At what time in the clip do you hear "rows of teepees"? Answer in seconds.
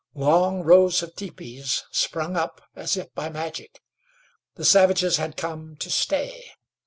0.63-1.83